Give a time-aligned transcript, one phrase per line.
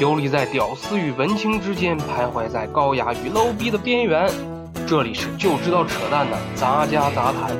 [0.00, 4.32] 游离在屌丝与文青之间，徘徊在高雅与 low 逼的边缘。
[4.88, 7.54] 这里是就知道扯淡的杂家杂谈。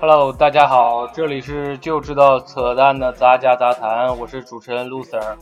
[0.00, 5.36] Hello，大家好，这里是就知道扯淡的杂家杂谈，我是主持人 Loser。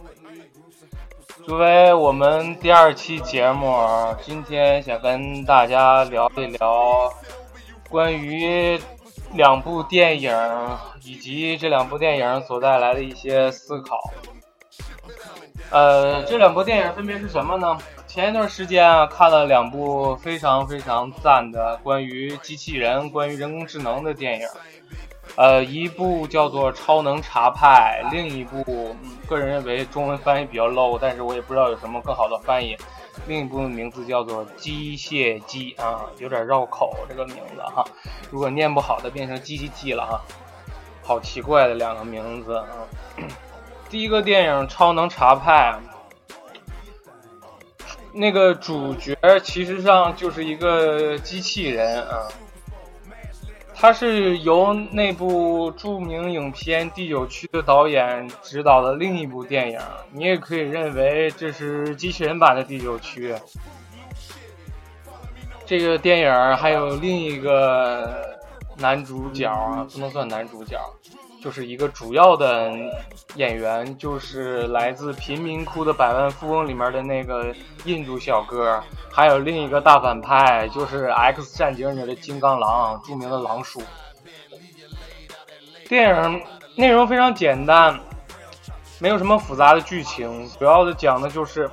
[1.44, 3.76] 作为我们第二期节目，
[4.22, 7.12] 今天想跟大家聊一聊
[7.90, 8.80] 关于
[9.34, 10.34] 两部电影
[11.04, 13.98] 以及这两部电影所带来的一些思考。
[15.70, 17.76] 呃，这两部电影分别是什么呢？
[18.16, 24.48] 前一段时间啊，看了两部非常非常赞的关于机器人、关于人工智能的电影。
[25.36, 28.96] 呃，一部叫做《超能查派》，另一部
[29.28, 32.74] 个人认为中文翻译比较 low，但是我也不知道有什么更好的翻译。
[33.26, 37.84] 另一部名字叫做《机械姬》啊，有点绕口这个名字哈。
[38.30, 40.18] 如果念不好的，变成机器姬了哈。
[41.02, 42.66] 好奇怪的两个名字啊。
[43.90, 45.78] 第一个电影《超能查派》。
[48.18, 52.26] 那个主角其实上就是一个机器人啊，
[53.74, 59.78] 他是由那部著名影片《第九区》的导演执导的另一部电影，
[60.12, 63.32] 你也可以认为这是机器人版的《第九区》。
[65.66, 68.38] 这个电影还有另一个
[68.78, 70.78] 男主角啊，不能算男主角。
[71.46, 72.72] 就是一个主要的
[73.36, 77.54] 演员，就是来自贫民窟的百万富翁里面的那个
[77.84, 78.82] 印度小哥，
[79.12, 83.80] 还有另一个大反派，就是《X 战警》里的金刚狼，著名的狼叔。
[85.88, 86.42] 电影
[86.74, 87.96] 内容非常简单，
[88.98, 91.70] 没有什么复杂的剧情，主要的讲的就是，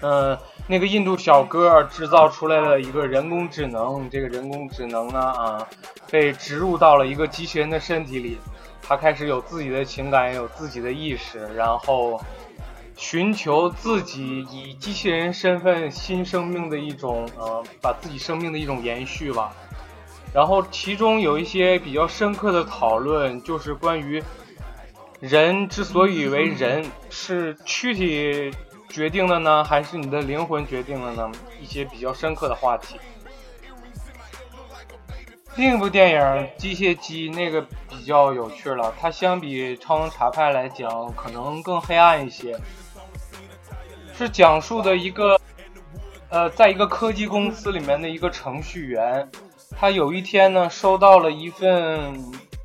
[0.00, 0.36] 嗯。
[0.70, 5.68] 那个印度小哥制造出来了一个人工智能，这个人工智能呢，啊，
[6.12, 8.38] 被植入到了一个机器人的身体里，
[8.80, 12.20] 他开始有自己的情感，有自己的意识，然后
[12.94, 19.52] 寻求自己以机器人身份新生命的一种，呃，把自己生命的一种延续吧。
[20.32, 24.22] 然后其中有一些比较深刻的讨论，就是关于
[25.18, 28.52] 人之所以为人，是躯体。
[28.90, 31.30] 决定的呢，还是你的灵魂决定了呢？
[31.60, 33.00] 一些比较深刻的话题。
[35.56, 36.18] 另一部电影
[36.56, 42.58] 《机械姬》那个比较有趣了，它相比《超能查派》来讲，可能更黑暗一些。
[44.14, 45.40] 是讲述的一个，
[46.28, 49.28] 呃，在一个科技公司里面的一个程序员，
[49.76, 52.22] 他有一天呢，收到了一份。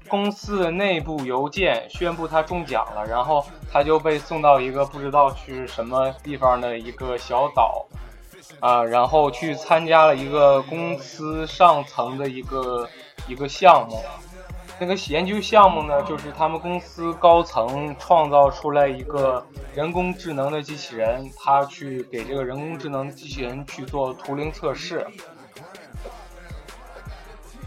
[0.07, 7.85] 公司的内部邮件宣布他中奖了，然后他就被送到一个不知道去什么地方的一个小岛，
[8.59, 12.87] 啊，然后去参加了一个公司上层的一个
[13.27, 14.01] 一个项目。
[14.77, 25.07] 那个研究项目呢，就是他们公司高层创造出来一个人工智能的机器人，他去给这个人工智能机器人去做图灵测试。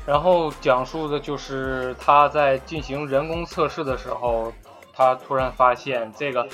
[0.09, 4.51] 然后讲述的就是他在进行人工测试的时候，
[4.95, 6.49] 他突然发现这个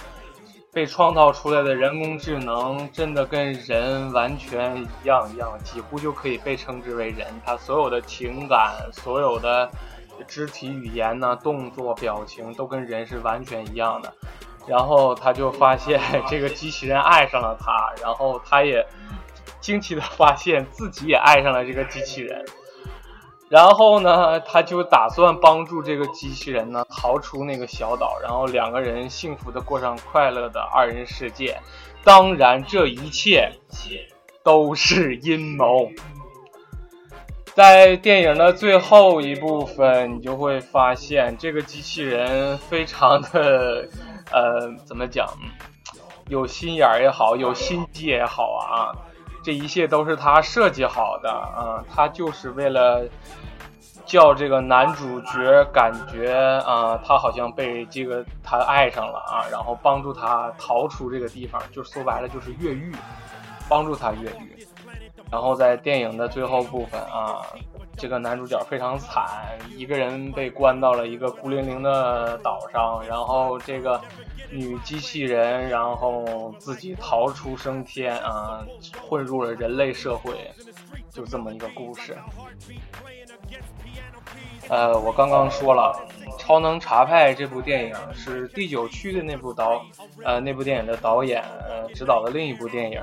[0.72, 7.28] 被创造出来的人工智能真的跟人完全一样一样，几乎就可以被称之为人。
[7.46, 9.70] 他所有的情感、所有的
[10.26, 14.12] 肢体语言呢、动作、表情都跟人是完全一样的。
[14.66, 18.84] 然后他就发现 这个机器人爱上了他，然后他也
[19.60, 22.44] 惊奇的发现自己也爱上了这个机器人。
[23.54, 31.56] 然后呢，他就打算帮助这个机器人呢逃出那个小岛，然后两个人幸福的过上快乐的二人世界。
[32.02, 33.52] 当然，这一切
[34.42, 35.88] 都是阴谋。
[37.54, 43.88] 在电影的最后一部分，你就会发现这个机器人非常的，
[44.32, 45.28] 呃，怎么讲，
[46.26, 48.90] 有心眼儿也好，有心机也好啊，
[49.44, 53.04] 这一切都是他设计好的啊，他就是为了。
[54.06, 56.30] 叫这个男主角感觉
[56.66, 62.94] 啊，他好像被这个他爱上了啊，然后帮助他逃出这个地方，就说白了就是越狱，
[63.66, 64.66] 帮助他越狱。
[65.30, 67.40] 然后在电影的最后部分啊，
[67.96, 74.00] 这个男主角非常惨，一个人被关到了一个孤零零的岛上，然后这个
[74.50, 78.64] 女机器人然后自己逃出升天啊，
[79.08, 80.50] 混入了人类社会，
[81.10, 82.16] 就这么一个故事。
[84.68, 85.94] 呃，我刚刚说了，
[86.38, 89.84] 《超能查派》这部电影是第九区的那部导，
[90.24, 93.00] 呃，那部电影的导演呃执导的另一部电影，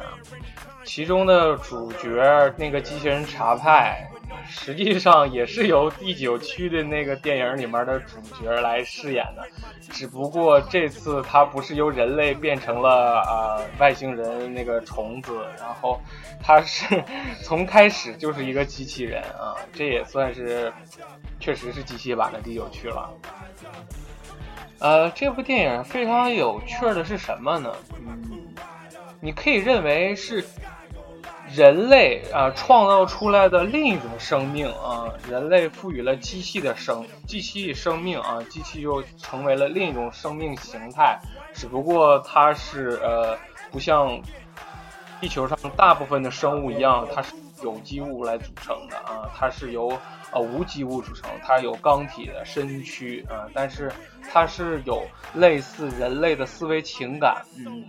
[0.84, 4.08] 其中的主角那个机器人查派。
[4.48, 9.44] 实际上也是由第九区的那个电影里面的主角来饰演的，
[9.90, 16.00] 只不过这次他不是由人类变成了啊外星人那个虫子，然后
[16.42, 17.04] 他是
[17.44, 20.72] 从开始就是一个机器人啊，这也算是
[21.40, 23.10] 确实是机器版的第九区了。
[24.80, 27.72] 呃，这部电影非常有趣的是什么呢？
[28.00, 28.22] 嗯，
[29.20, 30.44] 你可以认为是。
[31.54, 41.20] 人类啊，创造出来的另一种生命啊，人类赋予了机器的生，机器生命啊，机器又成为了另一种生命形态。
[41.54, 43.38] 只不过它是呃，
[43.70, 44.22] 不像
[45.20, 47.34] 地球上大部分的生物一样，它是
[47.64, 49.90] 有机物来组成的啊，它是由
[50.32, 53.92] 呃无机物组成，它有钢体的身躯啊，但是
[54.32, 57.84] 它是有类似人类的思维情感，嗯。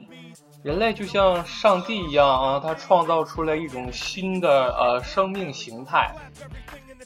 [0.63, 6.15] 人类就像上帝一样啊，他创造出来一种新的呃生命形态。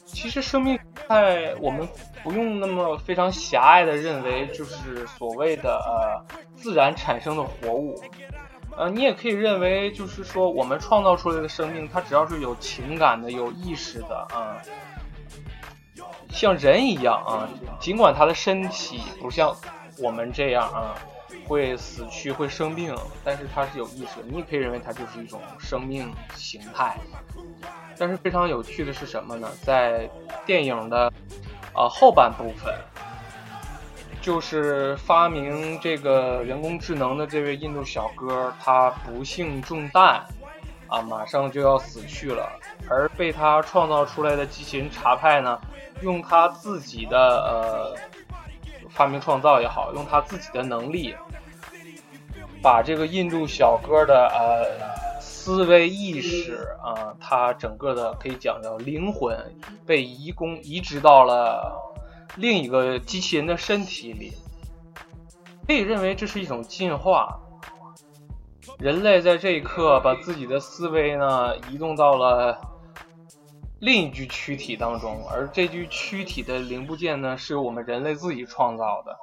[0.05, 1.87] 其实生命形态我们
[2.23, 6.23] 不用那么非常狭隘的认为就是所谓的呃
[6.55, 7.99] 自然产生的活物，
[8.77, 14.61] 呃你也可以认为就是说我们创造出来的生命，它只要是有情感的、有意识的啊，
[16.29, 17.49] 像人一样啊，
[17.79, 19.55] 尽管他的身体不像
[19.99, 20.95] 我们这样啊。
[21.47, 24.27] 会死去，会生病，但是它是有意识的。
[24.27, 26.97] 你也可以认为它就是一种生命形态。
[27.97, 29.49] 但是非常有趣的是什么呢？
[29.63, 30.07] 在
[30.45, 31.11] 电影的
[31.73, 32.71] 呃后半部分，
[34.21, 40.23] 就是发明这个人工智能的这位印度小哥，他不幸中弹，
[40.87, 42.47] 啊，马上就要死去了。
[42.87, 45.59] 而被他创造出来的机器人查派呢，
[46.01, 47.95] 用他自己的呃
[48.89, 51.15] 发明创造也好，用他自己的能力。
[52.61, 59.37] 把这个印度小哥的呃思维意识啊，他整个的可以讲叫灵魂
[59.85, 61.79] 被移工移植到了
[62.35, 64.33] 另一个机器人的身体里，
[65.65, 67.39] 可以认为这是一种进化。
[68.79, 72.59] 人类在这一刻把自己的思维呢移动到了
[73.79, 79.15] 另一具躯体当中，而这具躯体的零部件呢是由我们人类自己创造的。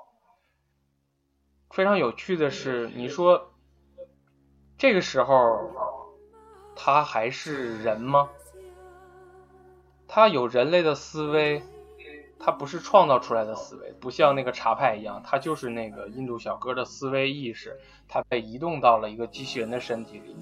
[1.75, 3.51] 非常有趣的是，你说
[4.79, 5.73] 这个时候
[6.77, 8.29] 他还是人吗？
[10.07, 11.65] 他有人类的思维，
[12.39, 17.77] 他不是创造出来的思维，不像那个茶派一样，他就是那个印度小哥的思维意识，
[18.07, 20.37] 他被移动到了一个机器人的身体里。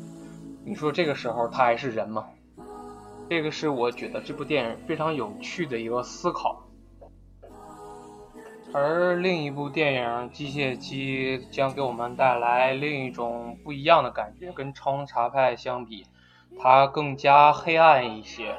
[0.66, 2.28] 你说这个时候他还是人吗？
[3.30, 6.68] 这个是我觉得这部电影非常有趣的一个思考。
[8.74, 16.06] 而另一部电影《机械姬》将给我们带来另一种不一样的感觉，跟《超能查派》相比，
[16.58, 18.56] 它更加黑暗一些。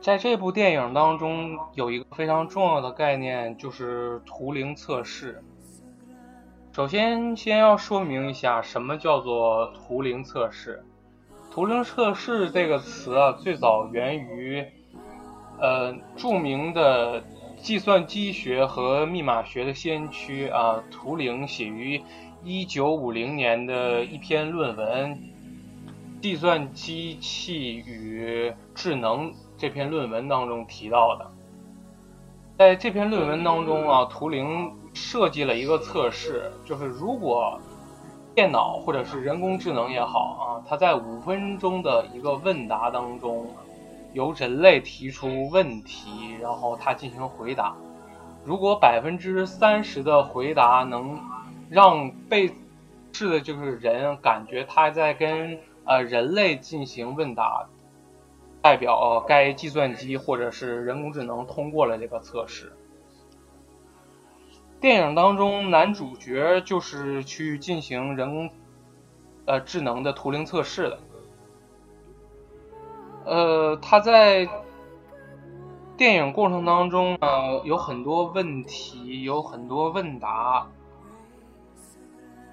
[0.00, 5.44] 在这部电影当中，有一个非常重要的概念，就是图灵测试。
[6.72, 10.82] 首先，先要说明一下，什么叫做图灵测试？
[11.50, 14.66] 图灵测试这个词啊，最早源于，
[15.60, 17.22] 呃，著名的。
[17.62, 22.02] 计算机学和密码学的先驱啊，图灵写于
[22.42, 25.14] 一九五零年的一篇论文
[26.20, 31.30] 《计算机器与智能》这篇论文当中提到的。
[32.58, 37.60] 在这篇论文当中啊，图灵设计了一个测试，就是如果
[38.34, 43.46] 电脑或者是人工智能也好啊，它在五分钟的一个问答当中。
[44.12, 47.74] 由人类提出问题，然后他进行回答。
[48.44, 51.20] 如果百分之三十的回答能
[51.70, 52.52] 让被
[53.12, 57.68] 试的就是人感觉他在跟呃人类进行问答，
[58.60, 62.72] 代表该计算机或者是人工智能通过了这个测试。
[64.80, 68.50] 电影当中男主角就是去进行人工
[69.46, 70.98] 呃智能的图灵测试的。
[73.24, 74.48] 呃，他在
[75.96, 80.66] 电影过程当中呢，有很多问题，有很多问答。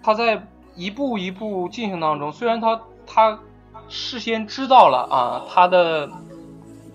[0.03, 3.39] 他在一步一步进行当中，虽然他他
[3.87, 6.09] 事先知道了啊，他的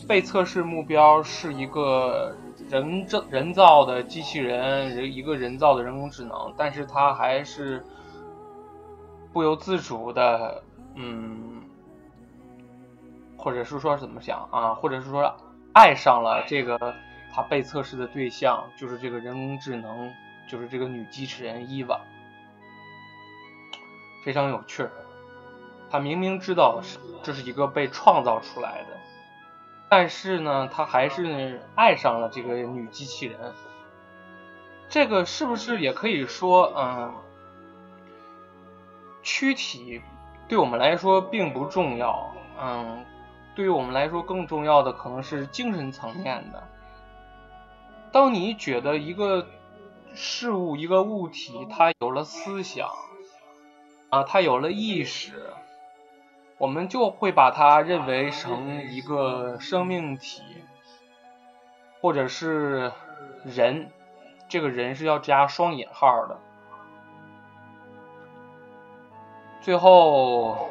[0.07, 2.37] 被测试目标是一个
[2.71, 7.85] 人造人造的机器人，人一个人造的人工智能，但是他还是
[9.33, 10.63] 不由自主的，
[10.95, 11.54] 嗯。
[13.45, 14.75] 或者是说怎么想啊？
[14.75, 15.37] 或者是说
[15.75, 16.95] 爱上了这个
[17.33, 20.11] 他被测试的对象，就是这个人工智能，
[20.49, 22.01] 就是这个女机器人伊娃，
[24.25, 24.89] 非常有趣。
[25.91, 28.97] 他明明知道是这是一个被创造出来的，
[29.89, 33.53] 但是呢，他还是爱上了这个女机器人。
[34.89, 37.15] 这个是不是也可以说，嗯，
[39.23, 40.01] 躯体
[40.49, 43.05] 对我们来说并不重要，嗯，
[43.55, 46.63] 对于我们来说更重要的可能是精神层面的。
[48.13, 49.47] 当你觉得一个
[50.15, 52.89] 事物、一个物体它有了思想，
[54.11, 55.51] 啊，它有了意识，
[56.59, 60.43] 我们就会把它认为成一个生命体，
[62.01, 62.93] 或者是
[63.45, 63.91] 人。
[64.47, 66.39] 这个人是要加双引号的。
[69.63, 70.69] 最后，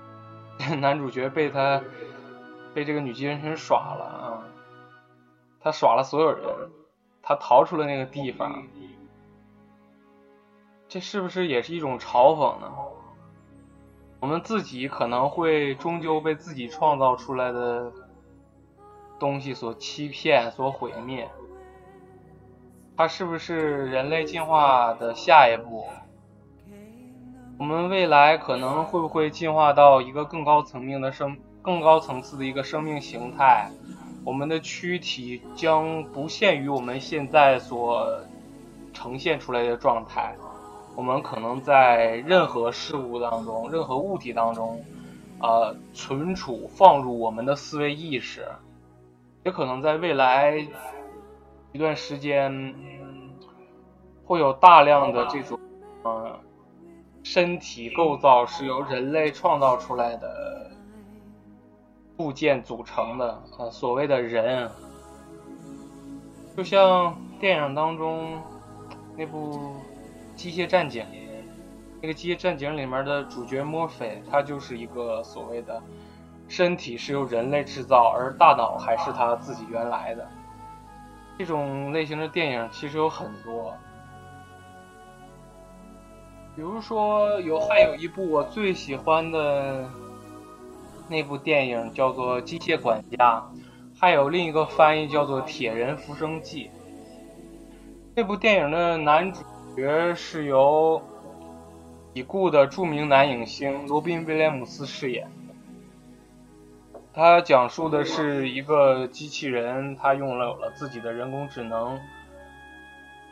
[0.78, 1.82] 男主角被他
[2.74, 4.44] 被这个女机器人耍了啊！
[5.60, 6.70] 他耍了所有人，
[7.22, 8.64] 他逃出了那个地方。
[10.88, 12.72] 这是不是也是一种嘲讽呢？
[14.20, 17.92] 我们自己可能会终究被自己创造出来的
[19.18, 21.28] 东西所欺骗、所毁灭。
[22.96, 25.86] 它是不是人类进化的下一步？
[27.58, 33.70] 我们未来可能会不会进化到一个更高层面的生、更高层次的一个生命形态？
[34.24, 38.20] 我们的躯体将不限于我们现在所
[38.92, 40.34] 呈现出来的状态。
[40.96, 44.84] 我们可能在任何事物当中、任何物体当中，
[45.40, 48.46] 呃，存储、放入我们的思维意识，
[49.44, 50.66] 也可能在未来。
[51.72, 52.74] 一段时间
[54.24, 55.56] 会有大量的这种
[56.02, 56.36] 呃
[57.22, 60.69] 身体构造是由人类创造出来的
[62.20, 64.70] 部件组成的，呃，所谓的人，
[66.54, 68.38] 就像电影当中
[69.16, 69.74] 那部
[70.36, 71.02] 《机械战警》，
[72.02, 75.82] 那个《机械战警》里面的主角墨菲，他就是一个所谓的
[76.46, 80.28] 身体是由人类制造，而大脑还是他自己原来的。
[81.38, 83.72] 这种类型的电影其实有很多，
[86.54, 89.88] 比如说有还有一部我最喜欢的
[91.10, 93.42] 那部电影叫做《机械管家》，
[94.00, 96.66] 还有另一个翻译叫做《铁人浮生记》。
[98.14, 99.40] 这部电影的男主
[99.74, 101.02] 角是由
[102.12, 105.28] 已故的著名男影星罗宾威廉姆斯饰演。
[107.12, 111.98] 他讲述的是一个机器人，他拥有了自己的人工智能，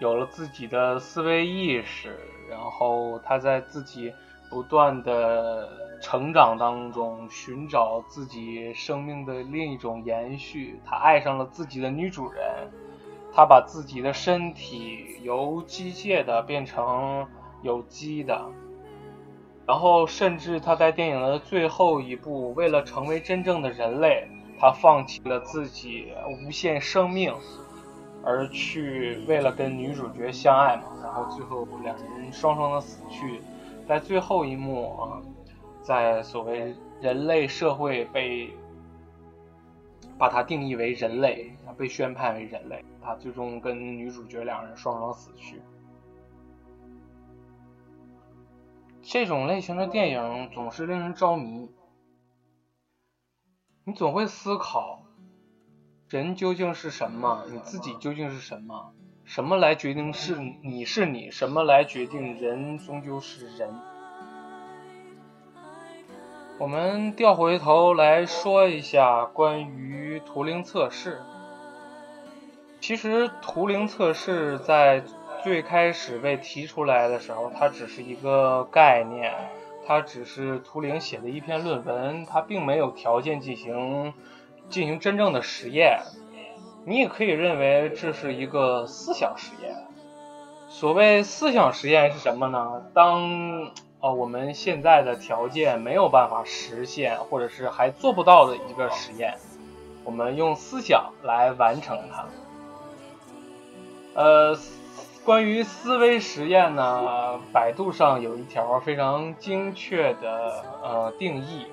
[0.01, 2.19] 有了自己的思维意识，
[2.51, 4.13] 然后他在自己
[4.51, 10.81] 不断的成长当中寻找自己生命的另一种延续。
[10.85, 12.71] 他爱上了自己的女主人，
[13.33, 17.27] 他把自己的身体由机械的变成
[17.63, 18.51] 有机的。
[19.67, 24.27] 然后，甚至他在电影的最后一部，为了成为真正的人类，
[24.59, 26.11] 他放弃了自己
[26.47, 27.35] 无限生命，
[28.25, 30.85] 而去为了跟女主角相爱嘛。
[31.03, 33.43] 然后最后两人双双的死去，
[33.87, 35.21] 在最后一幕啊，
[35.89, 38.55] 在所谓人类社会被
[40.19, 45.63] 把它定义为人类，被宣判为人类，他最终跟女主角两人双双死去。
[49.01, 51.71] 这种类型的电影总是令人着迷，
[53.85, 55.07] 你总会思考，
[56.11, 57.47] 人究竟是什么？
[57.51, 58.93] 你自己究竟是什么？
[59.25, 61.31] 什么来决定是你是你？
[61.31, 63.73] 什么来决定人终究是人？
[66.59, 71.21] 我们调回头来说一下关于图灵测试。
[72.81, 75.03] 其实图灵测试在。
[75.41, 79.33] 最开始被提出来的时候，它只是一个概念，
[79.87, 84.13] 它只是图灵写的一篇论文，它并没有条件进行
[84.69, 86.01] 进行真正的实验。
[86.85, 89.77] 你也可以认为这是一个思想实验。
[90.69, 92.83] 所谓思想实验是什么呢？
[92.93, 99.35] 当呃我们现在的条件没有办法实现，或者是还做不到的一个实验，
[100.05, 102.27] 我们用思想来完成它。
[104.15, 104.59] 呃。
[105.25, 111.67] 关于思维实验呢，百度上有一条非常精确的呃定义：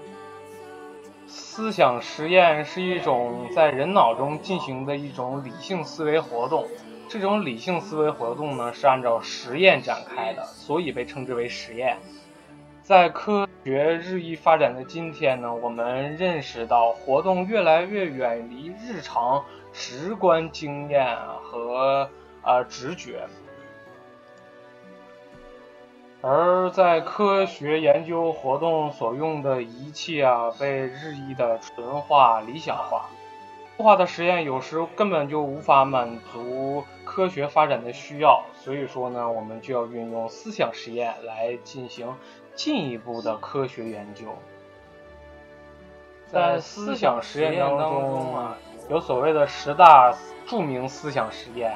[1.25, 6.67] 思想实验是一种在人脑中进行的一种理性思维活动。
[7.07, 11.97] 这种理性思维活动呢，是按照实验展开的，所以被称之为实验。
[12.81, 19.43] 在科学日益发展的今天呢，我们认识到活动越来越远离日常
[19.73, 22.09] 直观经验和
[22.41, 23.27] 啊直觉，
[26.21, 33.09] 而在科学研究活动所用的仪器啊，被日益的纯化、理想化。
[33.77, 42.15] 化的实验有时根本就无法满足科学发展的需要，所以说呢，我们就要运用思想实验来进行
[42.55, 44.27] 进一步的科学研究。
[46.27, 48.57] 在思想实验当中啊，
[48.89, 50.15] 有所谓的十大
[50.47, 51.75] 著名思想实验，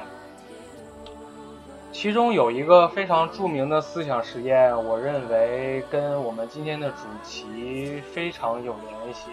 [1.91, 9.31] 其中有一个非常著名的思想实验，我认为跟我们今天的主题非常有联系。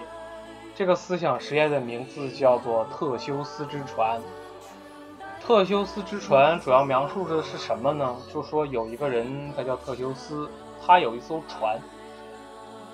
[0.77, 4.21] 这个思想实验的名字叫做特修斯之船。
[5.41, 8.15] 特修斯之船主要描述的是什么呢？
[8.31, 10.51] 就说有一个人，他叫特修斯，
[10.85, 11.81] 他有一艘船。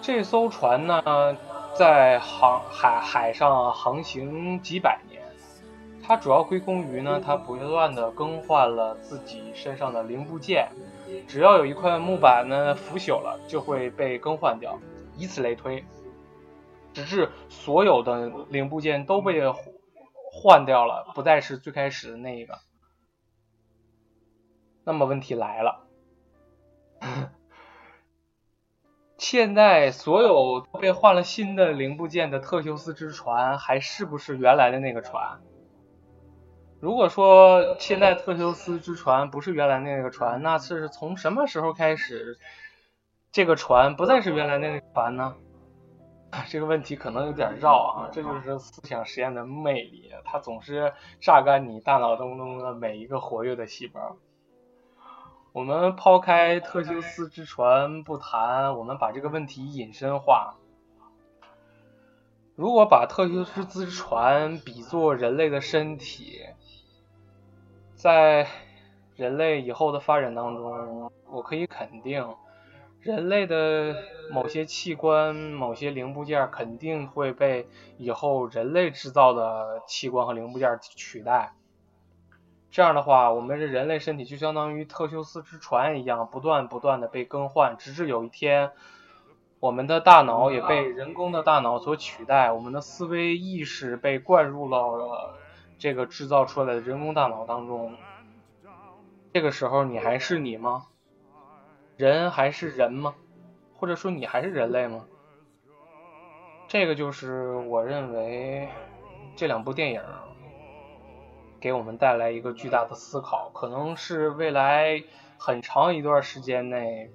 [0.01, 1.37] 这艘船呢，
[1.77, 5.21] 在航海海上航行几百年。
[6.05, 10.69] 它主要归功于呢，他不断的更换了自己身上的零部件。
[11.27, 14.79] 只要有一块木板呢腐朽了，就会被更换掉，
[15.17, 15.85] 以此类推。
[16.95, 19.43] 直至所有的零部件都被
[20.33, 22.59] 换掉了，不再是最开始的那一个。
[24.85, 25.87] 那么问题来了，
[29.17, 35.41] 现在所有被换了新的零部件的特修斯之船，还是不是原来的那个船？
[36.81, 42.41] 如果说现在特修斯之船不是原来那个船，那是从什么时候开始，
[43.31, 45.37] 这个船不再是原来那个船呢？
[46.49, 54.17] 这个问题可能有点绕啊，这就是思想实验的魅力，它总是榨干你大脑当中的每一个活跃的细胞。
[55.53, 60.55] 我们抛开特修斯之船不谈，我们把这个问题引申化。
[62.57, 66.41] 如果把特修斯之船比作人类的身体，
[67.95, 68.47] 在
[69.17, 72.27] 人类以后的发展当中，我可以肯定。
[73.03, 73.97] 人类的
[74.31, 77.67] 某些器官、某些零部件肯定会被
[77.99, 81.53] 以后人类制造的器官和零部件取代。
[82.71, 88.71] 这样的话，我们这人类身体就相当于特修斯之船一样，不断不断的被更换，直至有一天，
[89.59, 95.35] 我们的大脑也被人工的大脑所取代，我们的思维意识被灌入了
[95.77, 97.97] 这个制造出来的人工大脑当中。
[99.35, 100.87] 这个时候，你还是你吗？
[101.97, 103.15] 人还是人吗？
[103.77, 105.05] 或者说你还是人类吗？
[106.69, 108.69] 这个就是我认为
[109.37, 110.01] 这两部电影
[111.61, 115.03] 给我们带来一个巨大的思考，可能是未来
[115.37, 117.11] 很长一段时间内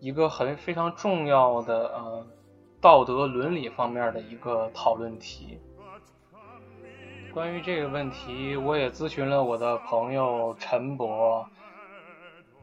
[0.00, 2.26] 一个很非常重要的呃
[2.80, 5.60] 道德伦理方面的一个讨论题。
[7.32, 11.48] 关于这个问题，我也咨询了我的朋友陈博。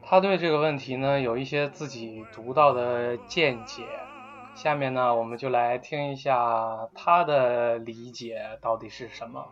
[0.09, 3.83] 他对这个问题呢有一些自己独到的见解，
[4.55, 9.45] 下面呢我们就来听一下他的理解到底是什么。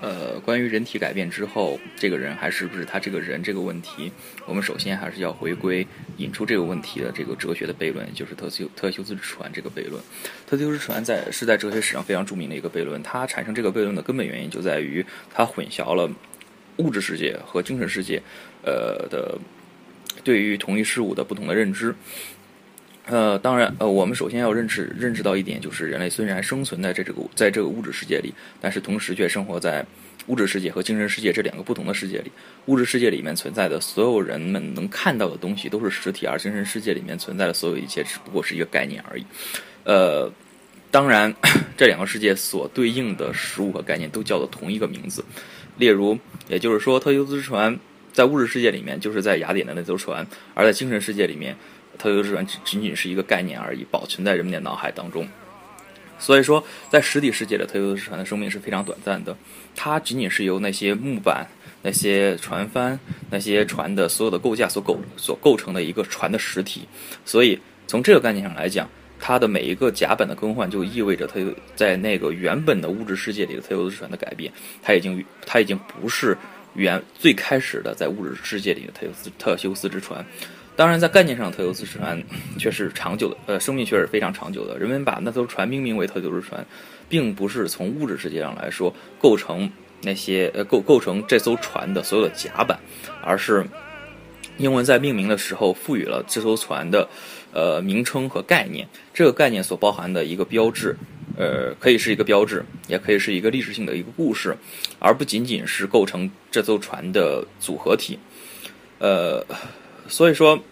[0.00, 4.10] 呃，关于人体改变之后，这个人还是不是他这个人这个问题，
[4.44, 5.86] 我们首先还是要回归
[6.16, 10.02] 引出这个问题的这个哲学的悖论，就是特修特修斯之船这个悖论。
[10.48, 16.10] 特修斯之船在是在哲学史上非常著名的一个悖论，它产生这个悖论的根本原因就在于它混淆了。
[16.78, 18.20] 物质世界和精神世界，
[18.64, 19.38] 呃的
[20.24, 21.94] 对于同一事物的不同的认知，
[23.06, 29.84] 呃，当然，呃，我们首先要认识认识到一点，就是人类虽然生存在这个在这个物质世界里，但是同时却生活在
[30.26, 32.30] 物质世界和精神世界这两个不同的世界里。
[32.66, 39.24] 物质世界里面存在的所有人们能看到的东西都是实体，而精神世界里面存在的所有一切只不过是一个概念而已。
[39.84, 40.30] 呃，
[40.90, 41.34] 当然，
[41.78, 45.24] 这两个世界所对应的实物和概念都叫做同一个名字。
[45.78, 47.78] 例如，也就是说，特修斯之船
[48.12, 51.56] 在物质世界里面就是在雅典的那艘船，而在精神世界里面，
[51.96, 55.26] 特修斯船只仅仅是一个概念而已，保存在人们的脑海当中。
[56.18, 59.36] 所以说，在实体世界的特修斯之船的生命是非常短暂的，
[59.76, 61.46] 它仅仅是由那些木板、
[61.82, 62.98] 那些船帆、
[63.30, 66.88] 那些船的所有的构架所构所构成的一个船的实体。
[67.24, 68.88] 所以，从这个概念上来讲。
[69.20, 71.40] 它的每一个甲板的更换，就意味着它
[71.74, 74.52] 在那个原本的物质世界里的特修斯船的改变，
[74.82, 76.36] 它已经它已经不是
[76.74, 80.24] 原最开始的在物质世界里的特修斯特修斯之船。
[80.76, 82.22] 当然，在概念上，特修斯之船
[82.56, 84.78] 却是长久的，呃，生命却是非常长久的。
[84.78, 86.64] 人们把那艘船命名为特修斯船，
[87.08, 89.68] 并不是从物质世界上来说构成
[90.02, 92.78] 那些呃构构成这艘船的所有的甲板，
[93.24, 93.66] 而是
[94.58, 97.08] 英文在命名的时候赋予了这艘船的
[97.58, 100.96] 呃名称和概念，这个概念所包含的一个标志，
[101.36, 104.56] 呃，可以是一个标志，也可以是一个历史性的一个故事，
[105.00, 108.18] 而不仅仅是构成这艘船的组合体。
[109.00, 109.44] 呃，
[110.06, 110.62] 所以说。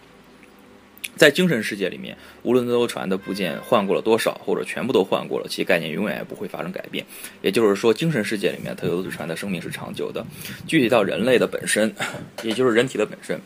[1.17, 7.03] 在精神世界里面，无论这艘船的部件换过了多少，或者全部都换过了，其概念永远也不会发生改变。
[7.41, 10.23] 也就是说，精神世界里面，特修斯船的生命是长久的。
[10.67, 11.91] 具体到人类的本身，
[12.45, 13.41] 也就是人体的本身，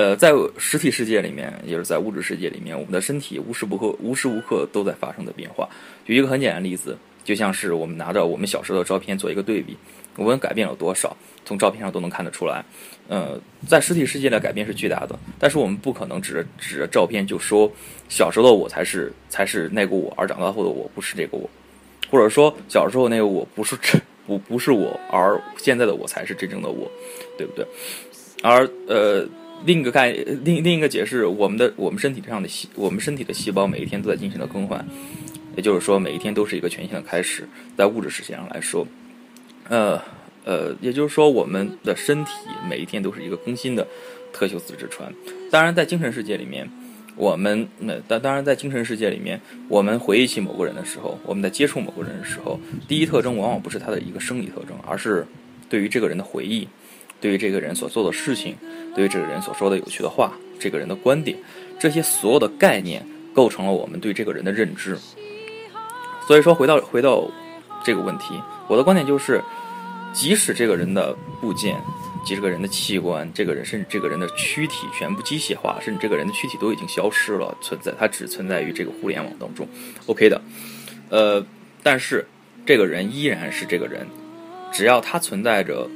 [0.00, 5.68] 呃，在实体世界里面，也就是在物质世界里面，我们的身体无时不刻、无时无刻都在发生的变化。
[6.06, 9.76] 举一个很简单的例子，就像是我们拿着我们小时候的照片做一个对比，
[10.16, 12.64] 我们改变了多少，从照片上都能看得出来。
[13.08, 17.70] 呃，在实体世界的改变是巨大的，但是我们不可能指着指着照片就说
[18.08, 21.50] 小时候的我才是才是那个我，而长大后的我不是这个我，
[22.10, 23.76] 或者说小时候那个我不是
[24.26, 26.90] 不不是我，而现在的我才是真正的我，
[27.36, 27.66] 对不对？
[28.42, 29.28] 而呃，
[29.64, 30.10] 另一个概
[30.44, 34.84] 另另一个解释，我们的我们身体上的细我们身体的细胞每一天都在进行的更换，
[35.56, 38.86] 也就是说每一天都是一个全新的开始，在物质世界上来说，
[39.68, 40.00] 呃。
[40.42, 42.32] 呃，也就是说，我们的身体
[42.66, 43.86] 每一天都是一个更新的
[44.32, 45.12] 特修斯之船。
[45.50, 46.66] 当然，在精神世界里面，
[47.14, 55.26] 我们那当当然在精神世界里面，我们回忆起某个人的时候，我们在接触某个人的时候，第一特征往往不是他的一个生理特征，而是
[55.68, 56.66] 对于这个人的回忆，
[57.20, 58.56] 对于这个人所做的事情，
[58.94, 61.36] 对于这个人所说的有趣的话，这个人的观点，
[61.78, 64.98] 这些所有的概念构成了我们对这个人的认知。
[66.26, 67.30] 所以说，回到回到
[67.84, 69.42] 这个问题，我的观点就是。
[70.12, 71.80] 即使这个人的部件，
[72.24, 79.68] 即使这个人的器官，这个人甚至这个人的躯体全部机械化，甚至这个人的躯体都已经消失了，存在，它只存在于这个互联网当中
[80.06, 80.42] ，OK 的。
[81.10, 81.46] 呃，
[81.84, 82.26] 但是
[82.66, 84.04] 这个人依然是这个人，
[84.72, 85.88] 只要他存在着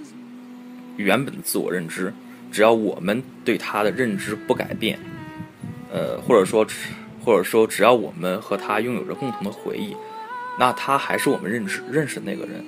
[0.97, 2.13] 原本的自我认知，
[2.53, 4.99] 只要我们对他的认知不改变，
[5.93, 6.67] 呃，或者说，
[7.25, 9.95] 或者说，只要我们和他拥有着共同的回忆，
[10.59, 12.65] 那他还是我们认识认识的那个人。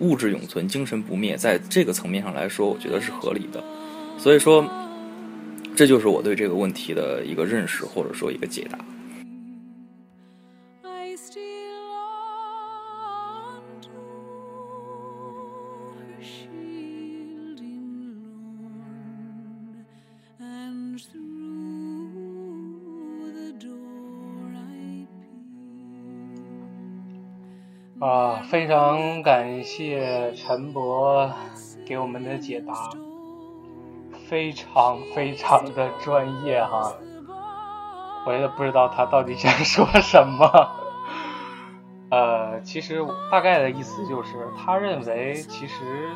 [0.00, 3.64] 物质永存，精神不灭，在这个层面上来说，我觉得是合理的。
[4.18, 4.62] 所以说，
[5.74, 8.78] 这就是我对这个问题的一个认识，或者说一个解答。
[27.98, 31.30] 啊，非常感谢陈博
[31.86, 32.90] 给我们的解答，
[34.28, 36.92] 非常非常的专业哈，
[38.26, 40.46] 我也不知道他到底想说什么。
[42.12, 46.10] 呃，其实大概的意思就是，他认为其实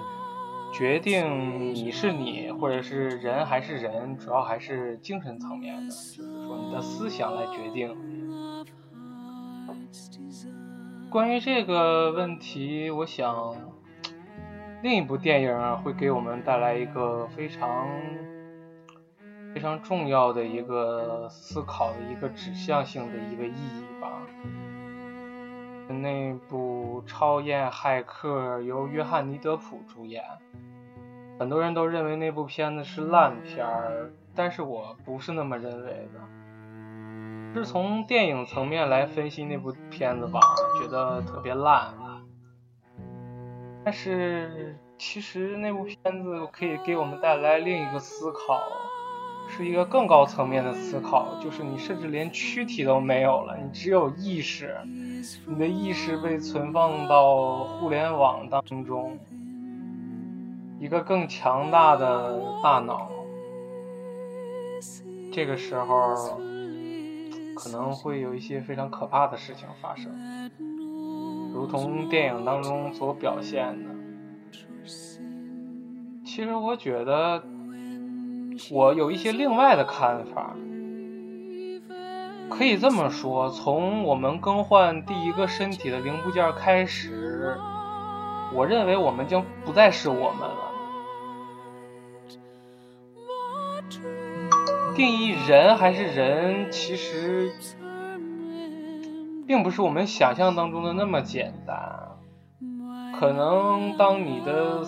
[0.72, 7.96] 决定你是你，或者是人还是人，主要还是精神层面的，就是说你的思想来决定。
[11.10, 13.52] 关于这个问题，我想
[14.80, 17.88] 另一部电影会给我们带来一个非常
[19.52, 24.22] 非常重要的一个思考的一个指向性的一个意义吧。
[25.88, 30.22] 那部《超验骇客》由约翰尼德普主演，
[31.40, 36.39] 很多人都认为那部片子是烂片儿，但是我不是那么认为的。
[37.54, 40.40] 是从电影层面来分析那部片子吧，
[40.80, 41.92] 觉得特别烂。
[43.84, 48.60] 但是其实那部片子可以给我们带来另一个思考，
[49.48, 54.76] 是一个更高层面的思考，就是你甚至连躯体都没有了，你只有意识，
[55.46, 59.18] 你的意识被存放到互联网当中，
[60.78, 63.10] 一个更强大的大脑。
[65.32, 66.40] 这个时候。
[67.62, 70.10] 可能会有一些非常可怕的事情发生，
[71.52, 73.90] 如同电影当中所表现的。
[76.24, 77.42] 其实我觉得，
[78.70, 80.56] 我有一些另外的看法。
[82.48, 87.58] 可以这么说，从我们更换第一个身体的零部件开始，
[88.54, 90.69] 我认为我们将不再是我们了。
[95.00, 97.50] 定义人还是人，其实
[99.46, 101.78] 并不是我们想象当中的那么简单。
[103.18, 104.84] 可能当你的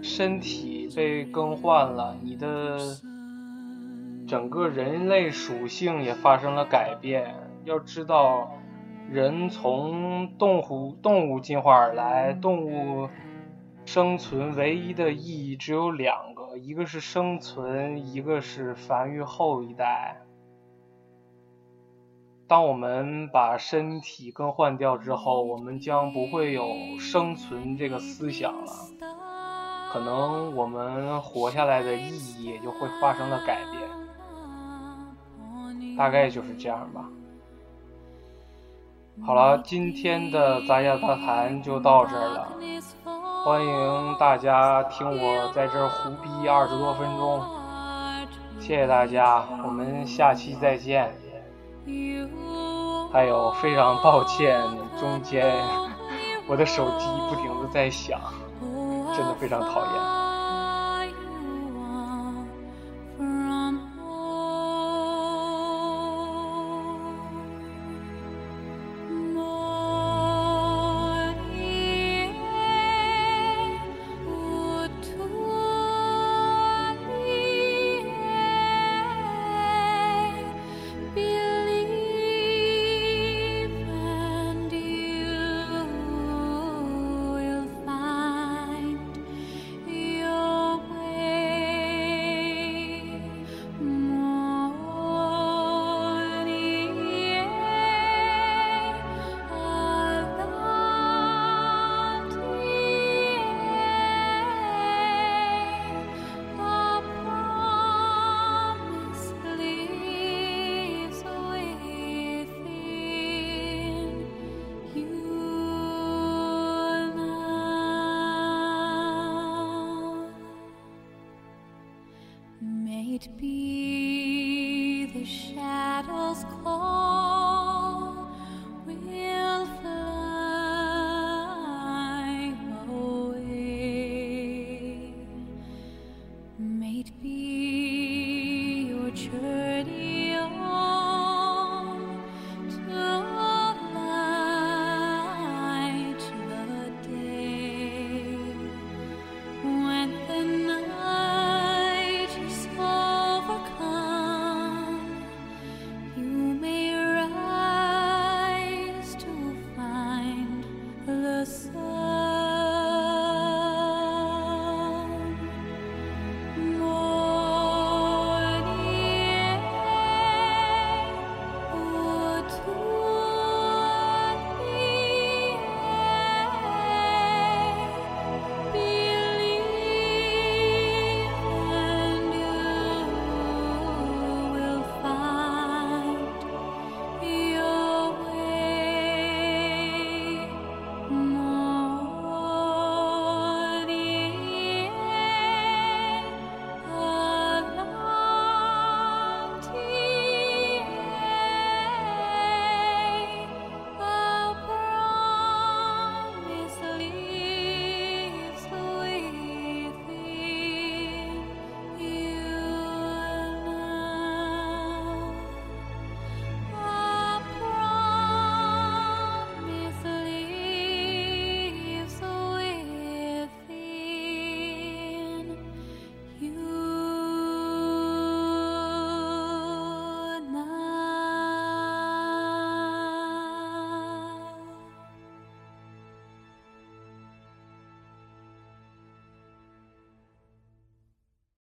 [0.00, 2.78] 身体被更换了，你的
[4.26, 7.34] 整个人类属性也发生了改变。
[7.66, 8.52] 要知道，
[9.10, 13.10] 人从动物动物进化而来，动物
[13.84, 20.20] 生存唯一的意义只有两个，一个是生存，一个是繁育后一代。
[22.46, 28.72] 当我们把身体更换掉之后，我们将不会有生存这个思想了，
[29.92, 33.88] 可能我们活下来的意义也就会发生了改变。
[35.96, 37.08] 大概就是这样吧。
[39.24, 42.52] 好了，今天的杂家杂谈就到这儿了。
[43.42, 47.42] 欢迎大家听我在这儿胡逼二十多分钟，
[48.60, 51.10] 谢谢大家，我们下期再见。
[53.10, 54.60] 还有，非常抱歉，
[55.00, 55.56] 中间
[56.48, 58.20] 我的手机不停的在响，
[59.16, 60.19] 真的非常讨厌。